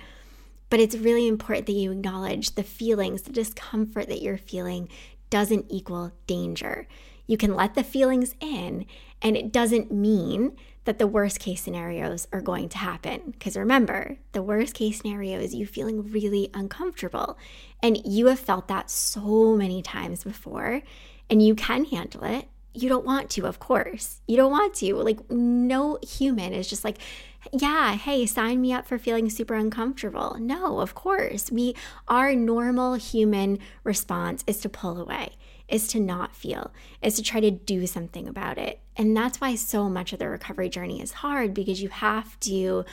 But 0.69 0.81
it's 0.81 0.97
really 0.97 1.29
important 1.29 1.67
that 1.67 1.73
you 1.73 1.93
acknowledge 1.93 2.55
the 2.55 2.63
feelings, 2.63 3.23
the 3.23 3.33
discomfort 3.33 4.09
that 4.09 4.23
you're 4.23 4.39
feeling 4.39 4.89
doesn't 5.31 5.67
equal 5.69 6.13
danger. 6.27 6.87
You 7.27 7.37
can 7.37 7.55
let 7.55 7.75
the 7.75 7.85
feelings 7.85 8.35
in, 8.41 8.87
and 9.23 9.37
it 9.37 9.53
doesn't 9.53 9.93
mean 9.93 10.57
that 10.85 10.99
the 11.01 11.07
worst 11.07 11.41
case 11.41 11.63
scenarios 11.63 12.29
are 12.33 12.41
going 12.41 12.69
to 12.69 12.79
happen. 12.79 13.33
Because 13.33 13.57
remember, 13.57 14.19
the 14.33 14.43
worst 14.43 14.75
case 14.75 14.99
scenario 14.99 15.41
is 15.41 15.55
you 15.55 15.67
feeling 15.67 16.11
really 16.13 16.49
uncomfortable. 16.55 17.37
And 17.83 18.01
you 18.05 18.27
have 18.27 18.39
felt 18.39 18.69
that 18.69 18.91
so 18.91 19.57
many 19.57 19.83
times 19.83 20.23
before, 20.23 20.83
and 21.29 21.43
you 21.43 21.57
can 21.57 21.85
handle 21.87 22.23
it. 22.23 22.49
You 22.73 22.89
don't 22.89 23.05
want 23.05 23.31
to, 23.31 23.47
of 23.47 23.59
course. 23.59 24.21
You 24.29 24.37
don't 24.37 24.53
want 24.53 24.75
to. 24.75 24.95
Like, 24.95 25.31
no 25.31 25.99
human 26.03 26.53
is 26.53 26.69
just 26.69 26.85
like, 26.85 26.99
yeah, 27.53 27.95
hey, 27.95 28.27
sign 28.27 28.61
me 28.61 28.73
up 28.73 28.87
for 28.87 28.99
feeling 28.99 29.31
super 29.31 29.55
uncomfortable. 29.55 30.37
No, 30.39 30.81
of 30.81 30.95
course. 30.95 31.51
We 31.51 31.75
our 32.09 32.35
normal 32.35 32.95
human 32.95 33.59
response 33.85 34.45
is 34.47 34.59
to 34.59 34.69
pull 34.69 35.01
away 35.01 35.37
is 35.69 35.89
to 35.89 36.01
not 36.01 36.35
feel, 36.35 36.73
is 37.03 37.17
to 37.17 37.23
try 37.23 37.41
to 37.41 37.51
do 37.51 37.87
something 37.87 38.29
about 38.29 38.59
it. 38.59 38.81
And 38.97 39.17
that's 39.17 39.41
why 39.41 39.55
so 39.57 39.89
much 39.89 40.13
of 40.13 40.19
the 40.19 40.29
recovery 40.29 40.69
journey 40.69 41.03
is 41.03 41.13
hard 41.13 41.55
because 41.55 41.83
you 41.83 41.89
have 41.89 42.39
to 42.41 42.85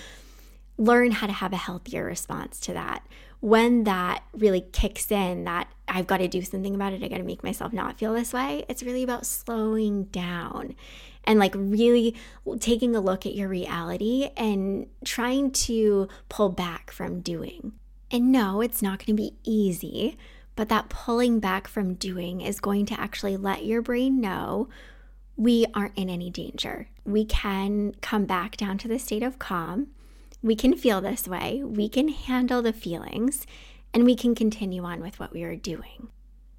learn 0.78 1.12
how 1.12 1.28
to 1.28 1.34
have 1.34 1.54
a 1.54 1.58
healthier 1.58 2.04
response 2.04 2.60
to 2.62 2.74
that. 2.74 3.06
When 3.42 3.84
that 3.84 4.24
really 4.34 4.62
kicks 4.72 5.12
in, 5.12 5.44
that 5.44 5.68
I've 5.88 6.08
got 6.08 6.18
to 6.18 6.28
do 6.28 6.42
something 6.42 6.74
about 6.74 6.94
it, 6.94 7.04
I 7.04 7.10
got 7.10 7.18
to 7.18 7.24
make 7.24 7.44
myself 7.44 7.74
not 7.74 8.00
feel 8.00 8.14
this 8.14 8.34
way, 8.34 8.66
it's 8.68 8.82
really 8.82 9.04
about 9.04 9.26
slowing 9.26 10.06
down 10.06 10.76
and 11.24 11.40
like 11.40 11.54
really 11.56 12.16
taking 12.60 12.96
a 12.96 13.02
look 13.02 13.26
at 13.26 13.36
your 13.36 13.50
reality 13.50 14.30
and 14.36 14.88
trying 15.06 15.52
to 15.52 16.08
pull 16.30 16.50
back 16.50 16.92
from 16.92 17.22
doing. 17.22 17.74
And 18.12 18.32
no, 18.32 18.62
it's 18.62 18.82
not 18.82 19.00
going 19.00 19.16
to 19.16 19.22
be 19.22 19.36
easy. 19.44 20.18
But 20.56 20.70
that 20.70 20.90
pulling 20.90 21.40
back 21.40 21.68
from 21.68 21.96
doing 21.96 22.42
is 22.42 22.60
going 22.60 22.86
to 22.88 23.00
actually 23.00 23.38
let 23.38 23.66
your 23.66 23.82
brain 23.82 24.22
know 24.22 24.70
we 25.36 25.66
aren't 25.74 25.98
in 25.98 26.10
any 26.10 26.30
danger. 26.30 26.88
We 27.06 27.26
can 27.26 27.96
come 28.02 28.26
back 28.26 28.56
down 28.56 28.78
to 28.80 28.88
the 28.88 29.00
state 29.00 29.24
of 29.24 29.40
calm. 29.40 29.88
We 30.44 30.56
can 30.56 30.76
feel 30.76 31.02
this 31.02 31.28
way. 31.28 31.64
We 31.64 31.90
can 31.90 32.10
handle 32.10 32.62
the 32.62 32.74
feelings 32.74 33.48
and 33.94 34.04
we 34.04 34.16
can 34.16 34.36
continue 34.36 34.84
on 34.84 35.02
with 35.02 35.20
what 35.20 35.34
we 35.34 35.44
are 35.44 35.56
doing. 35.56 36.10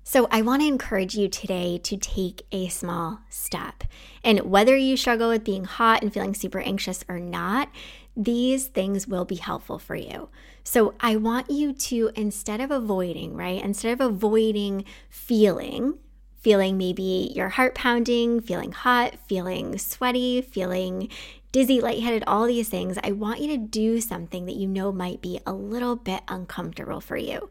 So, 0.06 0.28
I 0.30 0.42
want 0.42 0.60
to 0.60 0.68
encourage 0.68 1.14
you 1.16 1.28
today 1.28 1.78
to 1.78 1.96
take 1.96 2.42
a 2.52 2.68
small 2.68 3.20
step. 3.30 3.84
And 4.22 4.40
whether 4.40 4.76
you 4.76 4.98
struggle 4.98 5.30
with 5.30 5.44
being 5.44 5.64
hot 5.64 6.02
and 6.02 6.12
feeling 6.12 6.34
super 6.34 6.60
anxious 6.60 7.02
or 7.08 7.18
not, 7.18 7.70
these 8.14 8.66
things 8.66 9.08
will 9.08 9.24
be 9.24 9.36
helpful 9.36 9.78
for 9.78 9.96
you. 9.96 10.28
So 10.62 10.92
I 11.00 11.16
want 11.16 11.50
you 11.50 11.72
to, 11.72 12.10
instead 12.14 12.60
of 12.60 12.70
avoiding, 12.70 13.34
right, 13.34 13.64
instead 13.64 13.98
of 13.98 14.06
avoiding 14.06 14.84
feeling, 15.08 15.94
feeling 16.38 16.76
maybe 16.76 17.32
your 17.34 17.48
heart 17.48 17.74
pounding, 17.74 18.42
feeling 18.42 18.72
hot, 18.72 19.14
feeling 19.26 19.78
sweaty, 19.78 20.42
feeling 20.42 21.08
dizzy, 21.50 21.80
lightheaded, 21.80 22.24
all 22.26 22.44
these 22.44 22.68
things, 22.68 22.98
I 23.02 23.12
want 23.12 23.40
you 23.40 23.48
to 23.48 23.56
do 23.56 24.02
something 24.02 24.44
that 24.44 24.56
you 24.56 24.68
know 24.68 24.92
might 24.92 25.22
be 25.22 25.40
a 25.46 25.54
little 25.54 25.96
bit 25.96 26.20
uncomfortable 26.28 27.00
for 27.00 27.16
you. 27.16 27.48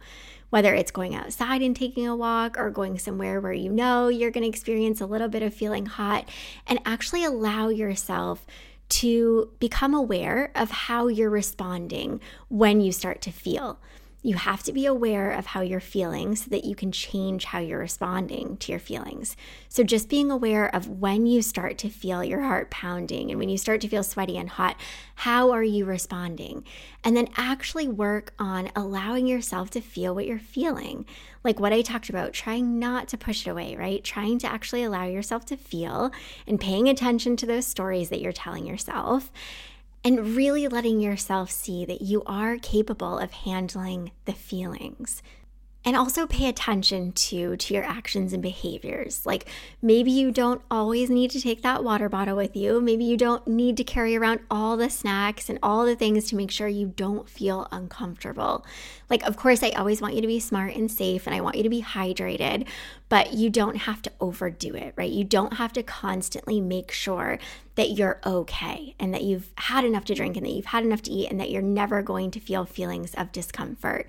Whether 0.53 0.75
it's 0.75 0.91
going 0.91 1.15
outside 1.15 1.63
and 1.63 1.75
taking 1.75 2.05
a 2.05 2.15
walk 2.15 2.59
or 2.59 2.69
going 2.69 2.99
somewhere 2.99 3.41
where 3.41 3.53
you 3.53 3.71
know 3.71 4.07
you're 4.07 4.29
going 4.29 4.43
to 4.43 4.47
experience 4.47 5.01
a 5.01 5.07
little 5.07 5.27
bit 5.27 5.41
of 5.41 5.51
feeling 5.51 5.87
hot, 5.87 6.29
and 6.67 6.77
actually 6.85 7.25
allow 7.25 7.69
yourself 7.69 8.45
to 8.89 9.49
become 9.59 9.95
aware 9.95 10.51
of 10.53 10.69
how 10.69 11.07
you're 11.07 11.31
responding 11.31 12.21
when 12.49 12.81
you 12.81 12.91
start 12.91 13.19
to 13.21 13.31
feel. 13.31 13.79
You 14.25 14.35
have 14.35 14.63
to 14.63 14.71
be 14.71 14.85
aware 14.85 15.31
of 15.31 15.47
how 15.47 15.59
you're 15.59 15.81
feeling 15.81 16.37
so 16.37 16.49
that 16.49 16.63
you 16.63 16.75
can 16.75 16.93
change 16.93 17.43
how 17.43 17.59
you're 17.59 17.79
responding 17.79 18.55
to 18.57 18.71
your 18.71 18.79
feelings. 18.79 19.35
So, 19.67 19.83
just 19.83 20.07
being 20.07 20.31
aware 20.31 20.73
of 20.73 20.87
when 20.87 21.25
you 21.25 21.41
start 21.41 21.77
to 21.79 21.89
feel 21.89 22.23
your 22.23 22.41
heart 22.41 22.71
pounding 22.71 23.29
and 23.29 23.37
when 23.37 23.49
you 23.49 23.57
start 23.57 23.81
to 23.81 23.89
feel 23.89 24.01
sweaty 24.01 24.37
and 24.37 24.49
hot, 24.49 24.77
how 25.15 25.51
are 25.51 25.63
you 25.63 25.83
responding? 25.83 26.63
And 27.03 27.17
then 27.17 27.27
actually 27.35 27.89
work 27.89 28.33
on 28.39 28.71
allowing 28.77 29.27
yourself 29.27 29.69
to 29.71 29.81
feel 29.81 30.15
what 30.15 30.25
you're 30.25 30.39
feeling. 30.39 31.05
Like 31.43 31.59
what 31.59 31.73
I 31.73 31.81
talked 31.81 32.09
about, 32.09 32.31
trying 32.31 32.79
not 32.79 33.09
to 33.09 33.17
push 33.17 33.45
it 33.45 33.49
away, 33.49 33.75
right? 33.75 34.01
Trying 34.01 34.39
to 34.39 34.47
actually 34.47 34.83
allow 34.83 35.03
yourself 35.03 35.43
to 35.47 35.57
feel 35.57 36.13
and 36.47 36.61
paying 36.61 36.87
attention 36.87 37.35
to 37.35 37.45
those 37.45 37.67
stories 37.67 38.07
that 38.07 38.21
you're 38.21 38.31
telling 38.31 38.65
yourself 38.65 39.33
and 40.03 40.35
really 40.35 40.67
letting 40.67 40.99
yourself 40.99 41.49
see 41.49 41.85
that 41.85 42.01
you 42.01 42.23
are 42.25 42.57
capable 42.57 43.17
of 43.17 43.31
handling 43.31 44.11
the 44.25 44.33
feelings 44.33 45.21
and 45.85 45.95
also 45.95 46.25
pay 46.25 46.47
attention 46.47 47.11
to 47.11 47.57
to 47.57 47.73
your 47.73 47.83
actions 47.83 48.33
and 48.33 48.41
behaviors. 48.41 49.25
Like 49.25 49.47
maybe 49.81 50.11
you 50.11 50.31
don't 50.31 50.61
always 50.71 51.09
need 51.09 51.31
to 51.31 51.41
take 51.41 51.61
that 51.61 51.83
water 51.83 52.09
bottle 52.09 52.35
with 52.37 52.55
you. 52.55 52.79
Maybe 52.79 53.03
you 53.03 53.17
don't 53.17 53.45
need 53.47 53.77
to 53.77 53.83
carry 53.83 54.15
around 54.15 54.39
all 54.49 54.77
the 54.77 54.89
snacks 54.89 55.49
and 55.49 55.59
all 55.61 55.85
the 55.85 55.95
things 55.95 56.25
to 56.29 56.35
make 56.35 56.51
sure 56.51 56.67
you 56.67 56.93
don't 56.95 57.29
feel 57.29 57.67
uncomfortable. 57.71 58.65
Like 59.09 59.23
of 59.23 59.37
course 59.37 59.61
i 59.61 59.69
always 59.71 60.01
want 60.01 60.15
you 60.15 60.21
to 60.21 60.27
be 60.27 60.39
smart 60.39 60.75
and 60.75 60.89
safe 60.89 61.27
and 61.27 61.35
i 61.35 61.41
want 61.41 61.55
you 61.55 61.63
to 61.63 61.69
be 61.69 61.83
hydrated 61.83 62.67
but 63.09 63.33
you 63.33 63.49
don't 63.49 63.75
have 63.75 64.01
to 64.01 64.11
overdo 64.19 64.73
it 64.73 64.93
right? 64.95 65.11
You 65.11 65.23
don't 65.23 65.53
have 65.53 65.73
to 65.73 65.83
constantly 65.83 66.59
make 66.59 66.91
sure 66.91 67.37
that 67.75 67.91
you're 67.91 68.19
okay 68.25 68.95
and 68.99 69.13
that 69.13 69.23
you've 69.23 69.51
had 69.55 69.83
enough 69.83 70.05
to 70.05 70.15
drink 70.15 70.37
and 70.37 70.45
that 70.45 70.51
you've 70.51 70.65
had 70.65 70.83
enough 70.83 71.01
to 71.03 71.11
eat 71.11 71.29
and 71.29 71.39
that 71.39 71.49
you're 71.49 71.61
never 71.61 72.01
going 72.01 72.31
to 72.31 72.39
feel 72.39 72.65
feelings 72.65 73.13
of 73.15 73.31
discomfort 73.31 74.07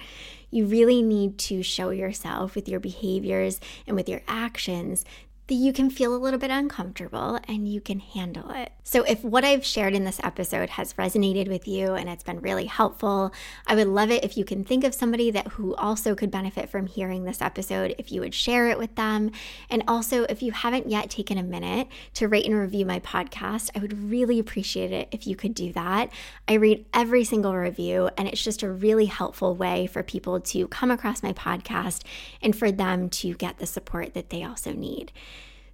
you 0.54 0.66
really 0.66 1.02
need 1.02 1.36
to 1.36 1.62
show 1.62 1.90
yourself 1.90 2.54
with 2.54 2.68
your 2.68 2.80
behaviors 2.80 3.60
and 3.86 3.96
with 3.96 4.08
your 4.08 4.22
actions 4.28 5.04
that 5.46 5.54
you 5.54 5.72
can 5.72 5.90
feel 5.90 6.14
a 6.14 6.16
little 6.16 6.38
bit 6.38 6.50
uncomfortable 6.50 7.38
and 7.46 7.68
you 7.68 7.80
can 7.80 8.00
handle 8.00 8.50
it. 8.50 8.72
So, 8.82 9.02
if 9.02 9.22
what 9.22 9.44
I've 9.44 9.64
shared 9.64 9.94
in 9.94 10.04
this 10.04 10.20
episode 10.22 10.70
has 10.70 10.94
resonated 10.94 11.48
with 11.48 11.68
you 11.68 11.94
and 11.94 12.08
it's 12.08 12.22
been 12.22 12.40
really 12.40 12.66
helpful, 12.66 13.32
I 13.66 13.74
would 13.74 13.88
love 13.88 14.10
it 14.10 14.24
if 14.24 14.36
you 14.36 14.44
can 14.44 14.64
think 14.64 14.84
of 14.84 14.94
somebody 14.94 15.30
that 15.32 15.48
who 15.48 15.74
also 15.74 16.14
could 16.14 16.30
benefit 16.30 16.70
from 16.70 16.86
hearing 16.86 17.24
this 17.24 17.42
episode, 17.42 17.94
if 17.98 18.10
you 18.10 18.20
would 18.20 18.34
share 18.34 18.68
it 18.68 18.78
with 18.78 18.94
them. 18.94 19.32
And 19.68 19.82
also, 19.86 20.24
if 20.24 20.42
you 20.42 20.52
haven't 20.52 20.88
yet 20.88 21.10
taken 21.10 21.36
a 21.36 21.42
minute 21.42 21.88
to 22.14 22.28
rate 22.28 22.46
and 22.46 22.58
review 22.58 22.86
my 22.86 23.00
podcast, 23.00 23.70
I 23.74 23.80
would 23.80 24.10
really 24.10 24.38
appreciate 24.38 24.92
it 24.92 25.08
if 25.12 25.26
you 25.26 25.36
could 25.36 25.54
do 25.54 25.72
that. 25.74 26.10
I 26.48 26.54
read 26.54 26.86
every 26.94 27.24
single 27.24 27.54
review, 27.54 28.08
and 28.16 28.28
it's 28.28 28.42
just 28.42 28.62
a 28.62 28.70
really 28.70 29.06
helpful 29.06 29.54
way 29.54 29.86
for 29.86 30.02
people 30.02 30.40
to 30.40 30.68
come 30.68 30.90
across 30.90 31.22
my 31.22 31.32
podcast 31.32 32.02
and 32.40 32.56
for 32.56 32.70
them 32.70 33.08
to 33.10 33.34
get 33.34 33.58
the 33.58 33.66
support 33.66 34.14
that 34.14 34.30
they 34.30 34.42
also 34.42 34.72
need. 34.72 35.12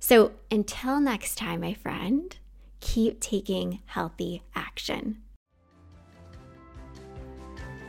So 0.01 0.33
until 0.51 0.99
next 0.99 1.37
time, 1.37 1.61
my 1.61 1.75
friend, 1.75 2.37
keep 2.81 3.21
taking 3.21 3.81
healthy 3.85 4.43
action. 4.55 5.19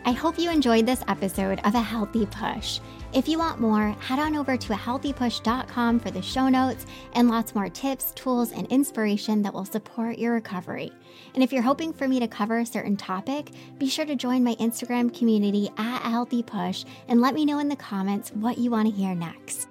I 0.03 0.11
hope 0.11 0.39
you 0.39 0.49
enjoyed 0.49 0.87
this 0.87 1.03
episode 1.07 1.61
of 1.63 1.75
A 1.75 1.79
Healthy 1.79 2.25
Push. 2.25 2.79
If 3.13 3.27
you 3.27 3.37
want 3.37 3.61
more, 3.61 3.91
head 3.99 4.19
on 4.19 4.35
over 4.35 4.57
to 4.57 4.73
ahealthypush.com 4.73 5.99
for 5.99 6.11
the 6.11 6.21
show 6.21 6.49
notes 6.49 6.85
and 7.13 7.29
lots 7.29 7.53
more 7.53 7.69
tips, 7.69 8.11
tools, 8.13 8.51
and 8.51 8.65
inspiration 8.67 9.43
that 9.43 9.53
will 9.53 9.65
support 9.65 10.17
your 10.17 10.33
recovery. 10.33 10.91
And 11.35 11.43
if 11.43 11.53
you're 11.53 11.61
hoping 11.61 11.93
for 11.93 12.07
me 12.07 12.19
to 12.19 12.27
cover 12.27 12.59
a 12.59 12.65
certain 12.65 12.97
topic, 12.97 13.51
be 13.77 13.87
sure 13.87 14.05
to 14.05 14.15
join 14.15 14.43
my 14.43 14.55
Instagram 14.55 15.15
community 15.15 15.69
at 15.77 16.05
A 16.05 16.09
Healthy 16.09 16.43
Push 16.43 16.85
and 17.07 17.21
let 17.21 17.35
me 17.35 17.45
know 17.45 17.59
in 17.59 17.69
the 17.69 17.75
comments 17.75 18.31
what 18.31 18.57
you 18.57 18.71
want 18.71 18.89
to 18.89 18.95
hear 18.95 19.13
next. 19.13 19.67